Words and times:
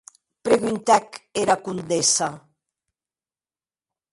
Preguntèc 0.47 1.09
era 1.41 1.55
comdessa. 1.67 2.27